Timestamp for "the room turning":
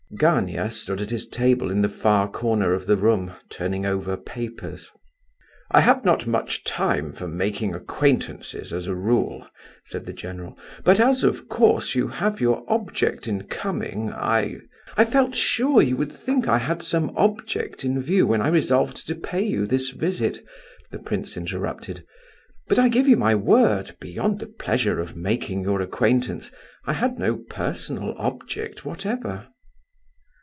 2.85-3.85